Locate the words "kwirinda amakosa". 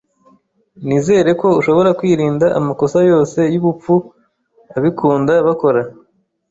1.99-2.99